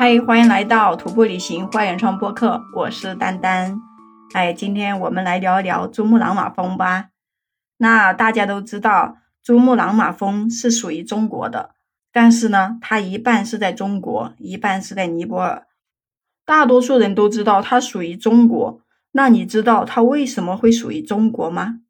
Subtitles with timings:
[0.00, 3.80] 嗨，欢迎来到徒步旅行花园窗播客，我是丹丹。
[4.32, 7.08] 哎，今天我们来聊一聊珠穆朗玛峰吧。
[7.78, 11.74] 那大家都知道，珠穆朗玛峰是属于中国的，
[12.12, 15.66] 但是呢，它一半是在中国，一半是在尼泊尔。
[16.44, 18.80] 大多数人都知道它属于中国，
[19.10, 21.80] 那你知道它为什么会属于中国吗？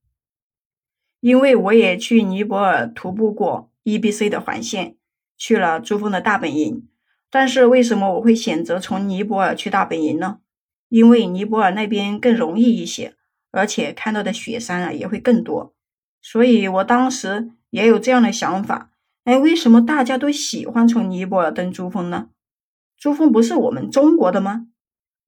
[1.20, 4.96] 因为我也去尼泊尔徒步过 EBC 的环线，
[5.36, 6.88] 去了珠峰的大本营。
[7.30, 10.38] 但是为什么我会选择从尼泊尔去大本营呢？
[10.88, 13.14] 因为尼泊尔那边更容易一些，
[13.50, 15.74] 而且看到的雪山啊也会更多。
[16.22, 18.90] 所以我当时也有这样的想法：
[19.24, 22.28] 哎，为什么大家都喜欢从尼泊尔登珠峰呢？
[22.96, 24.68] 珠峰不是我们中国的吗？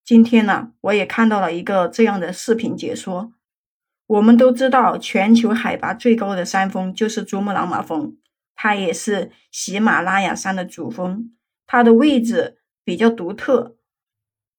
[0.05, 3.33] 今天呢，我也看到了一个这样的视频解说。
[4.07, 8.17] 我们都知道，全球海拔最高的山峰就是珠穆朗玛峰，
[8.57, 11.31] 它也是喜马拉雅山的主峰，
[11.73, 13.77] 它的位置比较独特。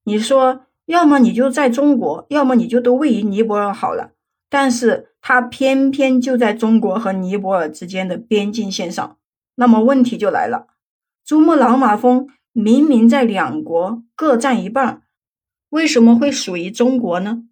[0.06, 4.14] 你说，要么你就在中国，要么你就都位于尼泊尔好了。
[4.50, 9.18] 但是它偏偏就在中国和尼泊尔之间的边境线上。
[9.56, 10.68] 那么问题就来了，
[11.26, 12.30] 珠穆朗玛峰。
[12.54, 15.04] 明明在两国各占一半，
[15.70, 17.44] 为什么会属于中国呢？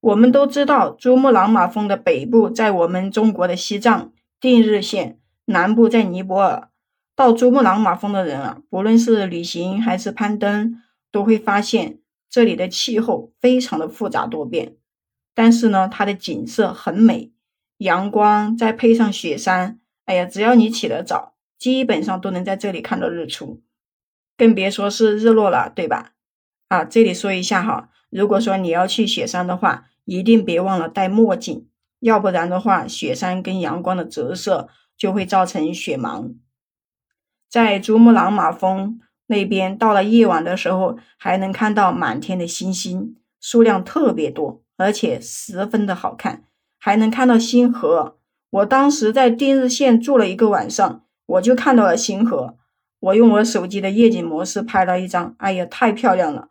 [0.00, 6.70] 我们都知道，珠穆朗玛峰的北部在我们中国的西藏定日县，南部在尼泊尔。
[7.16, 14.76] 到珠穆朗玛峰的人啊，不论是旅行还是攀登，都会发现这里的气候非常的复杂多变。
[15.34, 17.32] 但是呢，它的景色很美，
[17.78, 23.62] 阳光再配上雪山，哎呀，只要你起得早，基本上都能在这里看到日出。
[24.36, 26.12] 更别说是日落了，对吧？
[26.68, 31.66] 啊，这里说一下哈，如果说你要去雪山的话，一定别忘了戴墨镜，
[32.00, 36.34] 要不然的话，雪山跟阳光的折射就会造成雪盲。
[37.48, 46.44] 在珠穆朗玛峰那边，到了夜晚的时候，还能看到满天的星星，数量特别多，而且十分的好看，
[46.78, 48.18] 还能看到星河。
[48.50, 52.56] 我当时在定日县住了一个晚上，我就看到了星河。
[53.00, 56.48] 我用我手机的夜景模式拍了一张，哎呀，太漂亮了！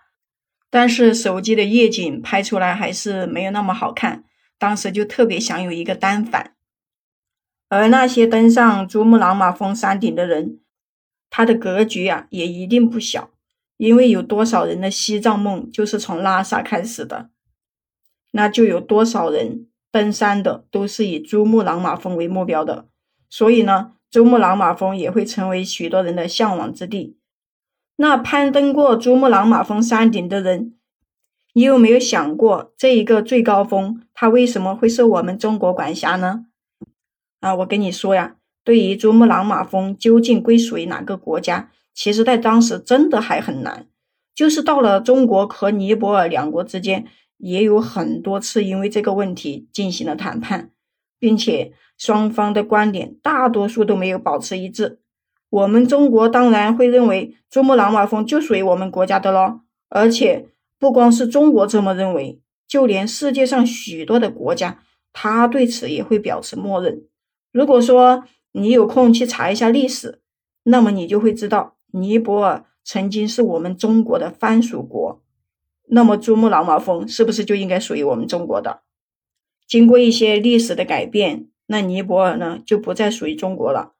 [0.69, 4.23] 但是手机的夜景拍出来还是没有那么好看。
[4.57, 6.53] 当时就特别想有一个单反。
[7.67, 10.59] 而那些登上珠穆朗玛峰山顶的人，
[11.37, 13.29] 它的格局啊也一定不小，
[13.75, 17.29] 因为有多少人的西藏梦就是从拉萨开始的，
[18.31, 22.87] 那就有多少人登山的都是以珠穆朗玛峰为目标的。
[23.29, 23.91] 所以呢。
[24.11, 27.17] 珠穆朗玛峰也会成为许多人的向往之地。
[27.97, 30.77] 那攀登过珠穆朗玛峰山顶的人，
[31.51, 36.45] 你有没有想过，这一个最高峰它为什么会受我们中国管辖呢？
[37.41, 43.87] 啊，我跟你说呀，对于珠穆朗玛峰究竟归属于哪个国家，其实在当时真的还很难。
[44.35, 47.05] 就是到了中国和尼泊尔两国之间，
[47.37, 50.71] 也有很多次因为这个问题进行了谈判。
[51.17, 54.99] 并且双方的观点大多数都没有保持一致。
[55.49, 64.83] 我们中国当然会认为珠穆朗玛峰就属于我们国家的咯，而且不光是中国这么认为，就连世界上许多的国家，
[65.13, 67.03] 他对此也会表示默认。
[67.51, 68.25] 如果说
[68.57, 70.21] 你有空去查一下历史，
[70.63, 75.21] 那么你就会知道，尼泊尔曾经是我们中国的藩属国，
[75.89, 78.83] 那么珠穆朗玛峰是不是就应该属于我们中国的？
[79.67, 83.91] 经过一些历史的改变，那尼泊尔呢就不再属于中国了。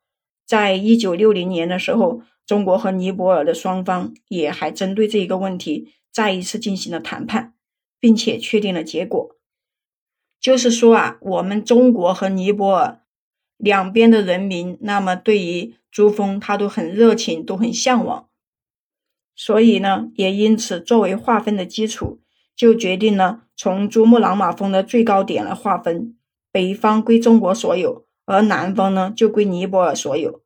[0.45, 7.55] 在一九六零年的时候，中国和尼泊尔的双方也还针对这一个问题再一次进行了谈判，
[7.99, 9.35] 并且确定了结果。
[10.39, 13.01] 就是说啊，我们中国和尼泊尔
[13.57, 18.27] 两边的人民，那么对于珠峰，他都很热情，都很向往。
[19.35, 22.19] 所以呢，也因此作为划分的基础。
[22.57, 26.15] 就决定了从珠穆朗玛峰的最高点来划分，
[26.53, 30.41] 北方归中国所有，而南方呢就归尼泊尔所有。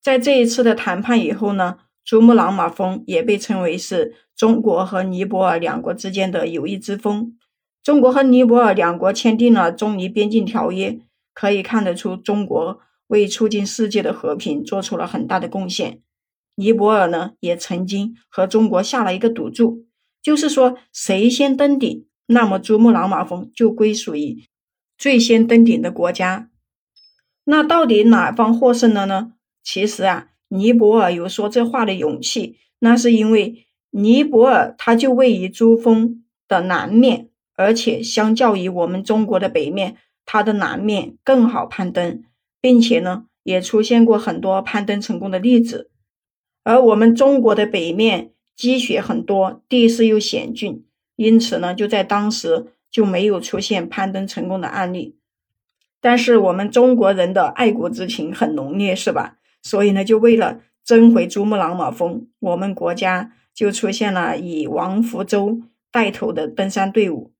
[0.00, 7.36] 在这一次的谈判以后呢，珠穆朗玛峰也被称为是中国和尼泊尔两国之间的友谊之峰。
[7.82, 10.98] 中国和尼泊尔两国签订了中尼边境条约，
[11.38, 16.02] 可以看得出中国为促进世界的和平做出了很大的贡献。
[16.56, 19.86] 尼泊尔呢也曾经和中国下了一个赌注。
[20.20, 24.42] 就是说，谁先登顶，那么珠穆朗玛峰就归属于
[24.98, 26.50] 最先登顶的国家。
[27.44, 29.34] 那到底哪方获胜了呢？
[29.62, 39.96] 其实啊，尼泊尔有说这话的勇气，那是因为尼泊尔它就位于珠峰的南面，而且相较于我们中国的北面，
[40.30, 42.22] 它的南面更好攀登，
[42.60, 45.90] 并且呢，也出现过很多攀登成功的例子。
[46.64, 50.84] 而我们中国的北面积雪很多，地势又险峻，
[51.16, 55.16] 因此呢，就在当时就没有出现攀登成功的案例。
[56.02, 59.38] 但是我们中国人的爱国之情很浓烈，是吧？
[59.62, 67.32] 所以呢，就为了争回珠穆朗玛峰，我们国家就出现了以王福洲带头的登山队伍，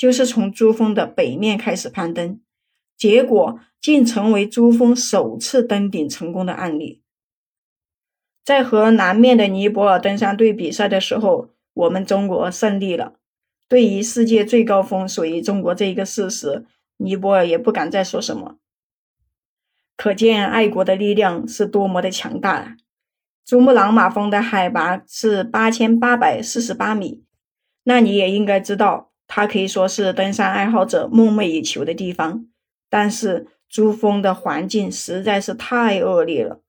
[0.00, 2.40] 就是从珠峰的北面开始攀登，
[2.96, 7.02] 结果竟成为珠峰首次登顶成功的案例。
[8.42, 13.12] 在和南面的尼泊尔登山队比赛的时候，我们中国胜利了。
[13.68, 16.64] 对于世界最高峰属于中国这一个事实。
[16.96, 18.56] 尼泊尔也不敢再说什么，
[19.98, 22.76] 可见爱国的力量是多么的强大啊！
[23.44, 27.22] 珠穆朗玛峰的海拔是八千八百四十八米，
[27.84, 32.46] 那你也应该知道，它可以说是登山爱好者梦寐以求的地方。
[32.88, 36.60] 但是珠峰的环境实在是太恶劣了，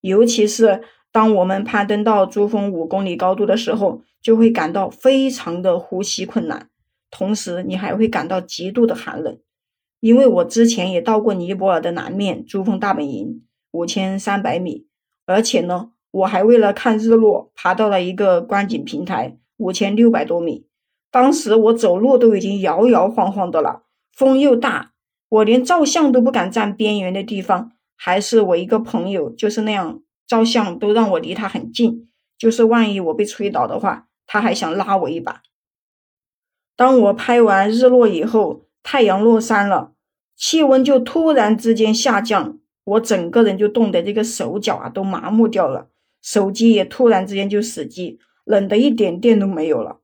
[0.00, 0.82] 尤其是
[1.12, 6.68] 当我们攀登到珠峰五公里高度的时候，就会感到非常的呼吸困难，
[7.08, 9.38] 同时你还会感到极度的寒冷。
[10.00, 14.88] 因为我之前也到过尼泊尔的南面珠峰大本营五千三百米，
[15.24, 20.66] 而且呢，我还为了看日落爬到了一个观景平台五千六百多米。
[21.10, 23.82] 当时我走路都已经摇摇晃晃的了，
[24.12, 24.92] 风又大，
[25.28, 27.72] 我连照相都不敢站边缘的地方。
[27.96, 32.08] 还是我一个朋友就是那样照相，都让我离他很近，
[32.38, 35.42] 就是万一我被吹倒的话，他还想拉我一把。
[36.76, 38.64] 当我拍完日落以后。
[38.80, 39.92] 太阳落山了，
[40.34, 45.90] 气温就突然之间下降，我整个人就冻得这个手脚啊都麻木掉了，
[46.22, 49.98] 手机也突然之间就死机，冷得一点电都没有了。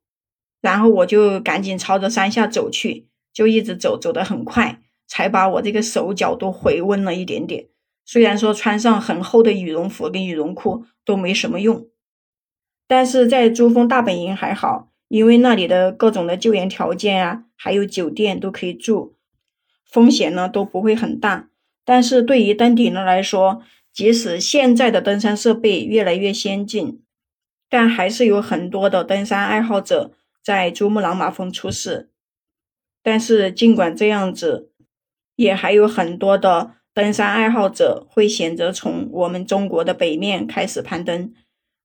[0.65, 7.67] 然后我就赶紧朝着山下走去，就一直走，走得很快，才把我这个手脚都回温了一点点。
[8.07, 11.87] 虽然说穿上很厚的羽绒服跟羽绒裤都没什么用，
[12.89, 14.89] 但是在珠峰大本营还好。
[15.09, 19.15] 因为那里的各种的救援条件啊，还有酒店都可以住，
[19.85, 21.51] 风险呢都不会很大。
[21.85, 23.61] 但是对于登顶的来说，
[23.93, 27.03] 即使现在的登山设备越来越先进，
[27.69, 30.13] 但还是有很多的登山爱好者
[30.45, 32.11] 在珠穆朗玛峰出事。
[33.03, 34.71] 但是尽管这样子，
[35.37, 41.33] 也还有很多的登山爱好者会选择从我们中国的北面开始攀登。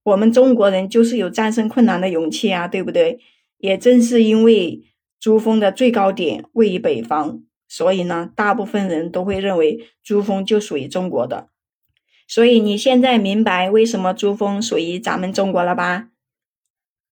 [0.02, 3.18] 我们中国人就是有战胜困难的勇气啊，对不对？
[3.58, 4.82] 也正是因为
[5.18, 11.48] 珠峰的最高点位于北方，所以呢，大部分人都会认为珠峰就属于中国的。
[12.26, 16.08] 所以你现在明白为什么珠峰属于咱们中国了吧？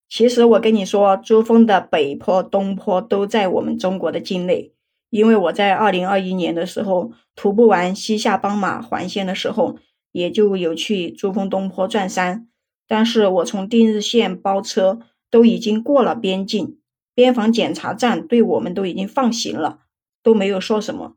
[0.08, 4.72] 其实我跟你说，珠峰的北坡、东坡都在我们中国的境内。
[5.10, 9.78] 因为我在二零二一年的时候徒步完西夏邦马环线的时候，
[10.12, 12.46] 也就有去珠峰东坡转山。
[12.87, 14.99] 但是我从定日县包车
[15.31, 16.78] 都已经过了边境，
[17.14, 19.81] 边防检查站对我们都已经放行了，
[20.22, 21.16] 都没有说什么，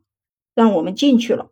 [0.54, 1.50] 让我们进去了。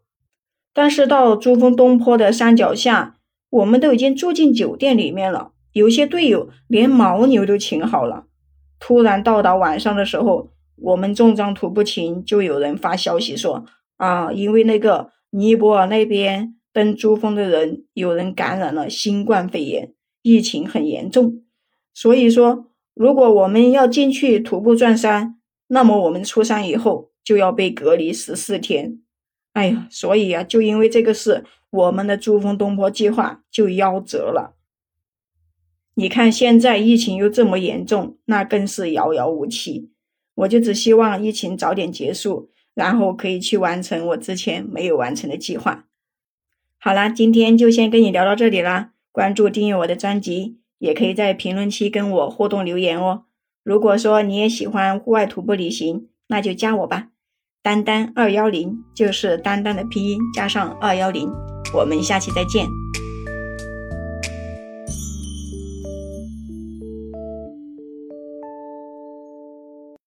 [0.73, 3.19] 但是到珠峰东坡的山脚下，
[3.51, 8.27] 我们都已经住进酒店里面了，有些队友连牦牛都请好了。
[8.79, 13.65] 突然到达晚上的时候，我们重装徒步群就有人发消息说
[13.97, 19.93] 啊，因为那个尼泊尔那边登珠峰的人有人感染了新冠肺炎。
[20.23, 21.45] 疫情很严重，
[21.95, 28.99] 所以说，如果我们要进去徒步转山，那么我们出山以后就要被隔离十四天。
[29.55, 34.57] 哎呀，所以啊，就因为这个事，我们的珠峰东坡计划就夭折了。
[36.01, 39.91] 你看现在疫情又这么严重，那更是遥遥无期。
[40.35, 45.85] 我就只希望疫情早点结束，然后可以去完成我之前没有完成的计划。
[46.79, 48.93] 好啦，今天就先跟你聊到这里啦。
[49.13, 53.25] 关注订阅我的专辑，也可以在评论区跟我互动留言哦。
[53.63, 57.09] 如果说你也喜欢户外徒步旅行，那就加我吧，
[57.63, 61.29] 丹丹二幺零就是丹丹的拼音加上二幺零。
[61.75, 62.80] 我们下期再见。